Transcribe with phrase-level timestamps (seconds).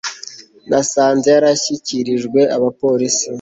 [0.69, 3.27] Nasanze yarashyikirijwe abapolisi